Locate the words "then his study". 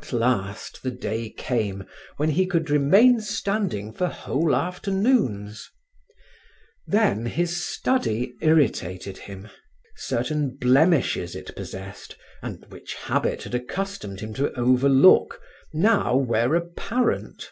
6.86-8.32